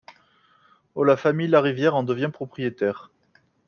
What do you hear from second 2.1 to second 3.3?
propriétaire.